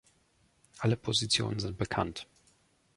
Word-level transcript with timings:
Alle 0.79 0.97
Positionen 0.97 1.59
sind 1.59 1.77
bekannt. 1.77 2.25